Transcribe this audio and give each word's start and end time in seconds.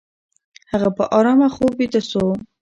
هغه 0.71 0.89
په 0.97 1.03
آرامه 1.17 1.47
خوب 1.55 1.71
ویده 1.77 2.01
شو. 2.09 2.25